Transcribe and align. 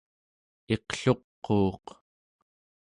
iqluquuq 0.73 1.85